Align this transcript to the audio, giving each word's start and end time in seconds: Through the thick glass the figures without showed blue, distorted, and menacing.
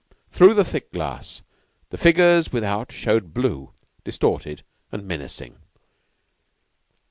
Through 0.31 0.55
the 0.55 0.65
thick 0.65 0.91
glass 0.91 1.43
the 1.91 1.95
figures 1.99 2.51
without 2.51 2.91
showed 2.91 3.35
blue, 3.35 3.71
distorted, 4.03 4.63
and 4.91 5.07
menacing. 5.07 5.59